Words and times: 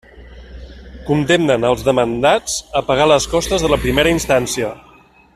Condemnem 1.09 1.67
als 1.69 1.83
demandats 1.89 2.55
a 2.81 2.83
pagar 2.87 3.07
les 3.11 3.27
costes 3.35 3.67
de 3.67 3.71
la 3.75 3.79
primera 3.87 4.15
instància. 4.19 4.73